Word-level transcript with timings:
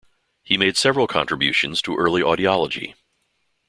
He 0.41 0.57
made 0.57 0.77
several 0.77 1.05
contributions 1.05 1.79
to 1.83 1.95
early 1.95 2.23
audiology. 2.23 2.95